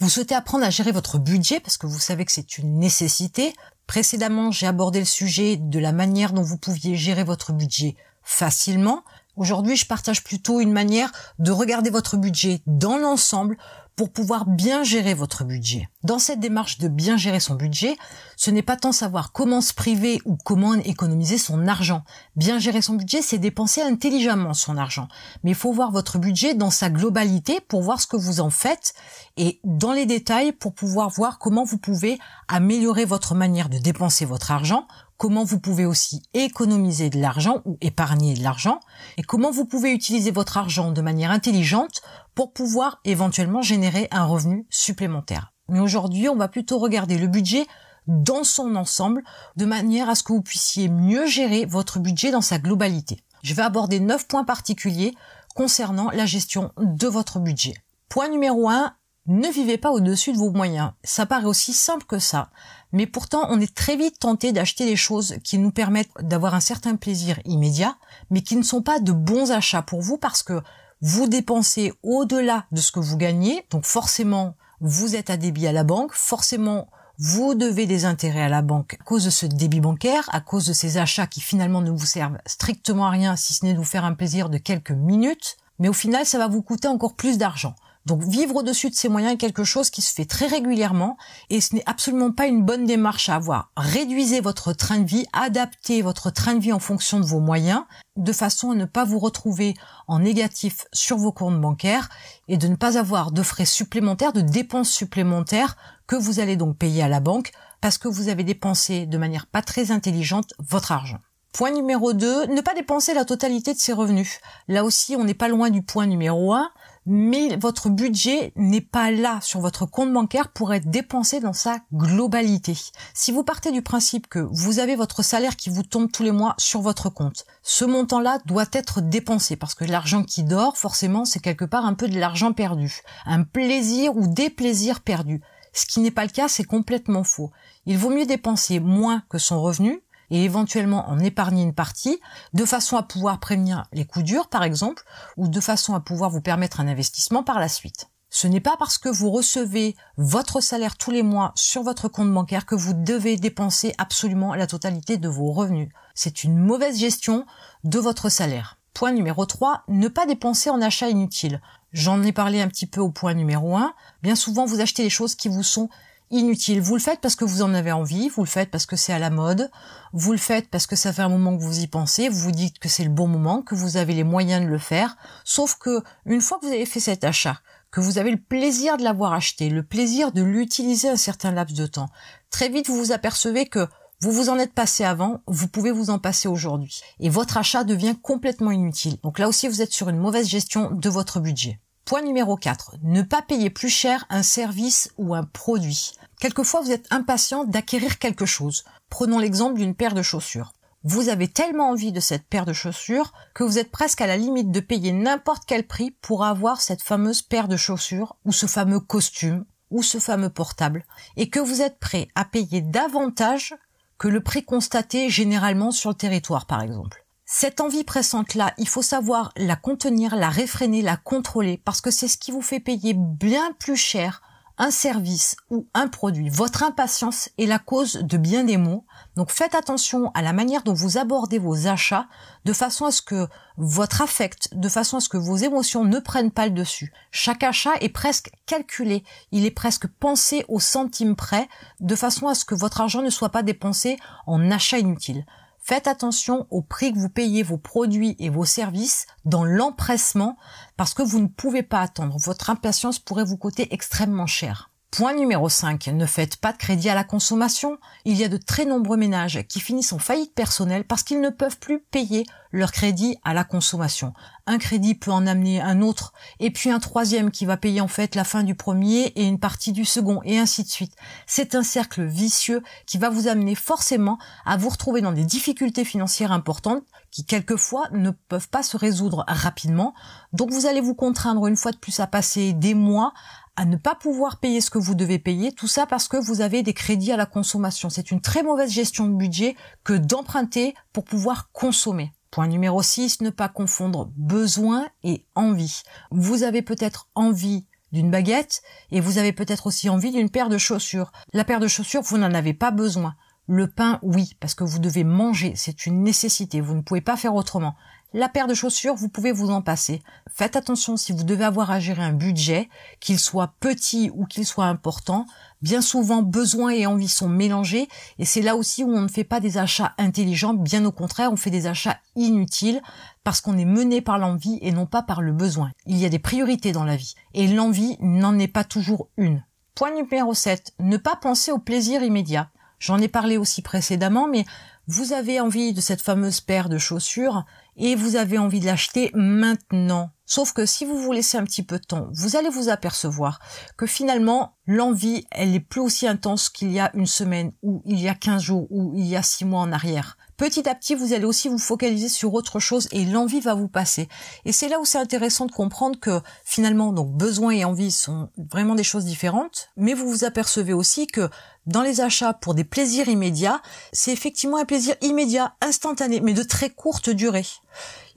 [0.00, 3.52] Vous souhaitez apprendre à gérer votre budget parce que vous savez que c'est une nécessité.
[3.86, 9.04] Précédemment, j'ai abordé le sujet de la manière dont vous pouviez gérer votre budget facilement.
[9.36, 13.58] Aujourd'hui, je partage plutôt une manière de regarder votre budget dans l'ensemble
[14.00, 15.90] pour pouvoir bien gérer votre budget.
[16.04, 17.98] Dans cette démarche de bien gérer son budget,
[18.34, 22.02] ce n'est pas tant savoir comment se priver ou comment économiser son argent.
[22.34, 25.06] Bien gérer son budget, c'est dépenser intelligemment son argent.
[25.44, 28.48] Mais il faut voir votre budget dans sa globalité pour voir ce que vous en
[28.48, 28.94] faites
[29.36, 34.24] et dans les détails pour pouvoir voir comment vous pouvez améliorer votre manière de dépenser
[34.24, 34.86] votre argent,
[35.20, 38.80] comment vous pouvez aussi économiser de l'argent ou épargner de l'argent,
[39.18, 42.00] et comment vous pouvez utiliser votre argent de manière intelligente
[42.34, 45.52] pour pouvoir éventuellement générer un revenu supplémentaire.
[45.68, 47.66] Mais aujourd'hui, on va plutôt regarder le budget
[48.06, 49.22] dans son ensemble,
[49.56, 53.22] de manière à ce que vous puissiez mieux gérer votre budget dans sa globalité.
[53.42, 55.14] Je vais aborder neuf points particuliers
[55.54, 57.74] concernant la gestion de votre budget.
[58.08, 58.94] Point numéro 1,
[59.26, 60.92] ne vivez pas au-dessus de vos moyens.
[61.04, 62.50] Ça paraît aussi simple que ça.
[62.92, 66.60] Mais pourtant, on est très vite tenté d'acheter des choses qui nous permettent d'avoir un
[66.60, 67.96] certain plaisir immédiat,
[68.30, 70.60] mais qui ne sont pas de bons achats pour vous parce que
[71.00, 73.64] vous dépensez au-delà de ce que vous gagnez.
[73.70, 76.12] Donc forcément, vous êtes à débit à la banque.
[76.14, 80.40] Forcément, vous devez des intérêts à la banque à cause de ce débit bancaire, à
[80.40, 83.74] cause de ces achats qui finalement ne vous servent strictement à rien si ce n'est
[83.74, 85.58] de vous faire un plaisir de quelques minutes.
[85.78, 87.74] Mais au final, ça va vous coûter encore plus d'argent.
[88.06, 91.16] Donc vivre au-dessus de ses moyens est quelque chose qui se fait très régulièrement
[91.50, 93.70] et ce n'est absolument pas une bonne démarche à avoir.
[93.76, 97.82] Réduisez votre train de vie, adaptez votre train de vie en fonction de vos moyens
[98.16, 99.74] de façon à ne pas vous retrouver
[100.08, 102.08] en négatif sur vos comptes bancaires
[102.48, 106.76] et de ne pas avoir de frais supplémentaires, de dépenses supplémentaires que vous allez donc
[106.76, 110.92] payer à la banque parce que vous avez dépensé de manière pas très intelligente votre
[110.92, 111.18] argent.
[111.52, 114.38] Point numéro 2, ne pas dépenser la totalité de ses revenus.
[114.68, 116.70] Là aussi, on n'est pas loin du point numéro 1
[117.06, 121.78] mais votre budget n'est pas là sur votre compte bancaire pour être dépensé dans sa
[121.92, 122.76] globalité.
[123.14, 126.32] Si vous partez du principe que vous avez votre salaire qui vous tombe tous les
[126.32, 131.24] mois sur votre compte, ce montant-là doit être dépensé parce que l'argent qui dort, forcément,
[131.24, 135.40] c'est quelque part un peu de l'argent perdu, un plaisir ou des plaisirs perdus.
[135.72, 137.50] Ce qui n'est pas le cas, c'est complètement faux.
[137.86, 142.20] Il vaut mieux dépenser moins que son revenu et éventuellement en épargner une partie,
[142.52, 145.04] de façon à pouvoir prévenir les coups durs par exemple,
[145.36, 148.08] ou de façon à pouvoir vous permettre un investissement par la suite.
[148.32, 152.32] Ce n'est pas parce que vous recevez votre salaire tous les mois sur votre compte
[152.32, 155.88] bancaire que vous devez dépenser absolument la totalité de vos revenus.
[156.14, 157.44] C'est une mauvaise gestion
[157.82, 158.78] de votre salaire.
[158.94, 161.60] Point numéro 3, ne pas dépenser en achats inutiles.
[161.92, 163.94] J'en ai parlé un petit peu au point numéro 1.
[164.22, 165.88] Bien souvent, vous achetez des choses qui vous sont
[166.30, 166.80] inutile.
[166.80, 169.12] Vous le faites parce que vous en avez envie, vous le faites parce que c'est
[169.12, 169.70] à la mode,
[170.12, 172.52] vous le faites parce que ça fait un moment que vous y pensez, vous vous
[172.52, 175.16] dites que c'est le bon moment, que vous avez les moyens de le faire.
[175.44, 177.60] Sauf que une fois que vous avez fait cet achat,
[177.90, 181.76] que vous avez le plaisir de l'avoir acheté, le plaisir de l'utiliser un certain laps
[181.76, 182.10] de temps,
[182.50, 183.88] très vite vous vous apercevez que
[184.22, 187.00] vous vous en êtes passé avant, vous pouvez vous en passer aujourd'hui.
[187.20, 189.16] Et votre achat devient complètement inutile.
[189.22, 191.80] Donc là aussi, vous êtes sur une mauvaise gestion de votre budget.
[192.10, 192.96] Point numéro 4.
[193.04, 196.14] Ne pas payer plus cher un service ou un produit.
[196.40, 198.82] Quelquefois, vous êtes impatient d'acquérir quelque chose.
[199.10, 200.72] Prenons l'exemple d'une paire de chaussures.
[201.04, 204.36] Vous avez tellement envie de cette paire de chaussures que vous êtes presque à la
[204.36, 208.66] limite de payer n'importe quel prix pour avoir cette fameuse paire de chaussures ou ce
[208.66, 211.04] fameux costume ou ce fameux portable
[211.36, 213.76] et que vous êtes prêt à payer davantage
[214.18, 217.24] que le prix constaté généralement sur le territoire par exemple.
[217.52, 222.28] Cette envie pressante-là, il faut savoir la contenir, la réfréner, la contrôler, parce que c'est
[222.28, 224.40] ce qui vous fait payer bien plus cher
[224.78, 226.48] un service ou un produit.
[226.48, 229.04] Votre impatience est la cause de bien des maux.
[229.34, 232.28] Donc faites attention à la manière dont vous abordez vos achats,
[232.64, 236.20] de façon à ce que votre affect, de façon à ce que vos émotions ne
[236.20, 237.12] prennent pas le dessus.
[237.32, 241.68] Chaque achat est presque calculé, il est presque pensé au centime près,
[241.98, 245.44] de façon à ce que votre argent ne soit pas dépensé en achats inutiles.
[245.80, 250.56] Faites attention au prix que vous payez vos produits et vos services dans l'empressement
[250.96, 252.36] parce que vous ne pouvez pas attendre.
[252.38, 254.89] Votre impatience pourrait vous coûter extrêmement cher.
[255.10, 256.06] Point numéro 5.
[256.08, 257.98] Ne faites pas de crédit à la consommation.
[258.24, 261.50] Il y a de très nombreux ménages qui finissent en faillite personnelle parce qu'ils ne
[261.50, 264.32] peuvent plus payer leur crédit à la consommation.
[264.66, 268.06] Un crédit peut en amener un autre et puis un troisième qui va payer en
[268.06, 271.16] fait la fin du premier et une partie du second et ainsi de suite.
[271.46, 276.04] C'est un cercle vicieux qui va vous amener forcément à vous retrouver dans des difficultés
[276.04, 280.14] financières importantes qui quelquefois ne peuvent pas se résoudre rapidement.
[280.52, 283.32] Donc vous allez vous contraindre une fois de plus à passer des mois
[283.76, 286.60] à ne pas pouvoir payer ce que vous devez payer, tout ça parce que vous
[286.60, 288.10] avez des crédits à la consommation.
[288.10, 292.32] C'est une très mauvaise gestion de budget que d'emprunter pour pouvoir consommer.
[292.50, 296.02] Point numéro 6, ne pas confondre besoin et envie.
[296.30, 298.82] Vous avez peut-être envie d'une baguette
[299.12, 301.30] et vous avez peut-être aussi envie d'une paire de chaussures.
[301.52, 303.36] La paire de chaussures, vous n'en avez pas besoin.
[303.72, 307.36] Le pain, oui, parce que vous devez manger, c'est une nécessité, vous ne pouvez pas
[307.36, 307.94] faire autrement.
[308.32, 310.24] La paire de chaussures, vous pouvez vous en passer.
[310.52, 312.88] Faites attention si vous devez avoir à gérer un budget,
[313.20, 315.46] qu'il soit petit ou qu'il soit important.
[315.82, 318.08] Bien souvent, besoins et envie sont mélangés
[318.40, 320.74] et c'est là aussi où on ne fait pas des achats intelligents.
[320.74, 323.00] Bien au contraire, on fait des achats inutiles
[323.44, 325.92] parce qu'on est mené par l'envie et non pas par le besoin.
[326.06, 329.62] Il y a des priorités dans la vie et l'envie n'en est pas toujours une.
[329.94, 330.94] Point numéro 7.
[330.98, 332.68] Ne pas penser au plaisir immédiat.
[333.00, 334.64] J'en ai parlé aussi précédemment, mais
[335.08, 337.64] vous avez envie de cette fameuse paire de chaussures
[337.96, 340.30] et vous avez envie de l'acheter maintenant.
[340.50, 343.60] Sauf que si vous vous laissez un petit peu de temps, vous allez vous apercevoir
[343.96, 348.18] que finalement, l'envie, elle est plus aussi intense qu'il y a une semaine ou il
[348.18, 350.36] y a 15 jours ou il y a 6 mois en arrière.
[350.56, 353.88] Petit à petit, vous allez aussi vous focaliser sur autre chose et l'envie va vous
[353.88, 354.28] passer.
[354.64, 358.50] Et c'est là où c'est intéressant de comprendre que finalement, donc besoin et envie sont
[358.70, 361.48] vraiment des choses différentes, mais vous vous apercevez aussi que
[361.86, 363.80] dans les achats pour des plaisirs immédiats,
[364.12, 367.64] c'est effectivement un plaisir immédiat, instantané, mais de très courte durée.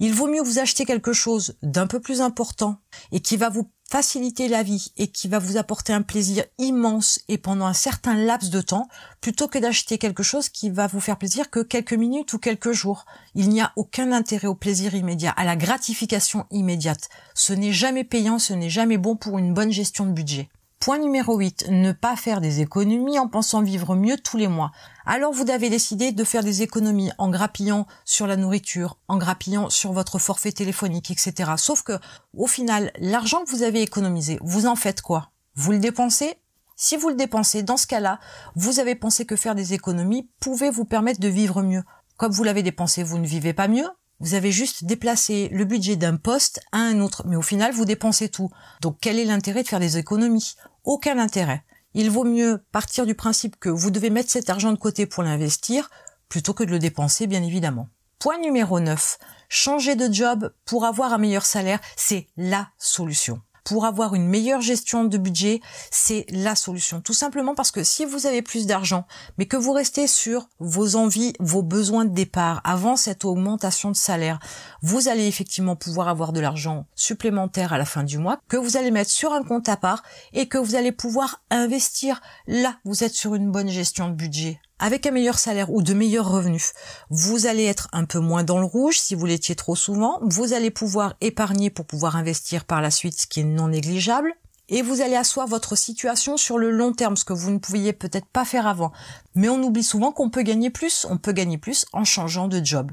[0.06, 2.82] Il vaut mieux vous acheter quelque chose d'un peu plus important
[3.14, 7.22] et qui va vous faciliter la vie et qui va vous apporter un plaisir immense
[7.30, 8.90] et pendant un certain laps de temps,
[9.22, 12.74] plutôt que d'acheter quelque chose qui va vous faire plaisir que quelques minutes ou quelques
[12.74, 13.06] jours.
[13.34, 17.08] Il n'y a aucun intérêt au plaisir immédiat, à la gratification immédiate.
[17.34, 20.50] Ce n'est jamais payant, ce n'est jamais bon pour une bonne gestion de budget.
[20.86, 24.74] Point numéro 8, ne pas faire des économies en pensant vivre mieux tous les mois.
[25.06, 29.70] Alors vous avez décidé de faire des économies en grappillant sur la nourriture, en grappillant
[29.70, 31.52] sur votre forfait téléphonique, etc.
[31.56, 31.98] Sauf que,
[32.36, 35.32] au final, l'argent que vous avez économisé, vous en faites quoi?
[35.56, 36.36] Vous le dépensez?
[36.76, 38.20] Si vous le dépensez, dans ce cas-là,
[38.58, 41.84] vous avez pensé que faire des économies pouvait vous permettre de vivre mieux.
[42.18, 43.88] Comme vous l'avez dépensé, vous ne vivez pas mieux,
[44.20, 47.86] vous avez juste déplacé le budget d'un poste à un autre, mais au final, vous
[47.86, 48.50] dépensez tout.
[48.82, 50.56] Donc quel est l'intérêt de faire des économies?
[50.84, 51.64] Aucun intérêt.
[51.94, 55.24] Il vaut mieux partir du principe que vous devez mettre cet argent de côté pour
[55.24, 55.90] l'investir,
[56.28, 57.88] plutôt que de le dépenser, bien évidemment.
[58.20, 59.18] Point numéro 9.
[59.48, 64.62] Changer de job pour avoir un meilleur salaire, c'est la solution pour avoir une meilleure
[64.62, 65.62] gestion de budget,
[65.92, 67.02] c'est la solution.
[67.02, 69.06] Tout simplement parce que si vous avez plus d'argent,
[69.38, 73.96] mais que vous restez sur vos envies, vos besoins de départ avant cette augmentation de
[73.96, 74.40] salaire,
[74.82, 78.78] vous allez effectivement pouvoir avoir de l'argent supplémentaire à la fin du mois que vous
[78.78, 82.22] allez mettre sur un compte à part et que vous allez pouvoir investir.
[82.48, 85.94] Là, vous êtes sur une bonne gestion de budget avec un meilleur salaire ou de
[85.94, 86.74] meilleurs revenus,
[87.10, 90.52] vous allez être un peu moins dans le rouge si vous l'étiez trop souvent, vous
[90.52, 94.34] allez pouvoir épargner pour pouvoir investir par la suite, ce qui est non négligeable,
[94.68, 97.94] et vous allez asseoir votre situation sur le long terme, ce que vous ne pouviez
[97.94, 98.92] peut-être pas faire avant.
[99.36, 102.60] Mais on oublie souvent qu'on peut gagner plus, on peut gagner plus en changeant de
[102.62, 102.92] job.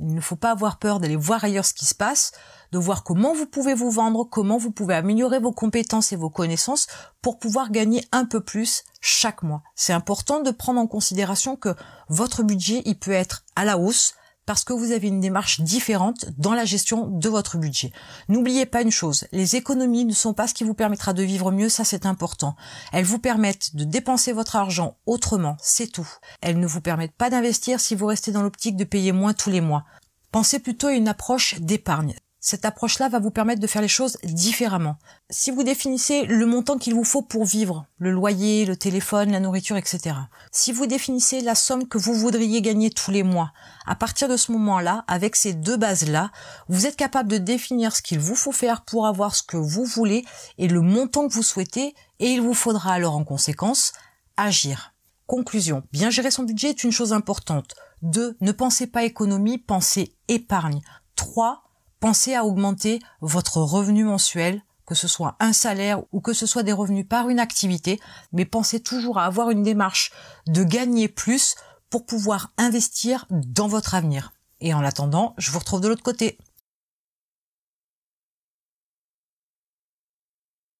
[0.00, 2.30] Il ne faut pas avoir peur d'aller voir ailleurs ce qui se passe,
[2.70, 6.30] de voir comment vous pouvez vous vendre, comment vous pouvez améliorer vos compétences et vos
[6.30, 6.86] connaissances
[7.20, 9.62] pour pouvoir gagner un peu plus chaque mois.
[9.74, 11.74] C'est important de prendre en considération que
[12.08, 14.14] votre budget, il peut être à la hausse,
[14.46, 17.92] parce que vous avez une démarche différente dans la gestion de votre budget.
[18.28, 21.52] N'oubliez pas une chose, les économies ne sont pas ce qui vous permettra de vivre
[21.52, 22.56] mieux, ça c'est important.
[22.92, 26.08] Elles vous permettent de dépenser votre argent autrement, c'est tout.
[26.40, 29.50] Elles ne vous permettent pas d'investir si vous restez dans l'optique de payer moins tous
[29.50, 29.84] les mois.
[30.32, 34.18] Pensez plutôt à une approche d'épargne cette approche-là va vous permettre de faire les choses
[34.24, 34.96] différemment.
[35.30, 39.38] Si vous définissez le montant qu'il vous faut pour vivre, le loyer, le téléphone, la
[39.38, 40.16] nourriture, etc.
[40.50, 43.52] Si vous définissez la somme que vous voudriez gagner tous les mois,
[43.86, 46.32] à partir de ce moment-là, avec ces deux bases-là,
[46.68, 49.84] vous êtes capable de définir ce qu'il vous faut faire pour avoir ce que vous
[49.84, 50.24] voulez
[50.58, 53.92] et le montant que vous souhaitez, et il vous faudra alors en conséquence
[54.36, 54.94] agir.
[55.28, 55.84] Conclusion.
[55.92, 57.76] Bien gérer son budget est une chose importante.
[58.02, 58.36] 2.
[58.40, 60.80] Ne pensez pas économie, pensez épargne.
[61.14, 61.62] 3
[62.02, 66.64] Pensez à augmenter votre revenu mensuel, que ce soit un salaire ou que ce soit
[66.64, 68.00] des revenus par une activité,
[68.32, 70.10] mais pensez toujours à avoir une démarche
[70.48, 71.54] de gagner plus
[71.90, 74.32] pour pouvoir investir dans votre avenir.
[74.60, 76.38] Et en attendant, je vous retrouve de l'autre côté.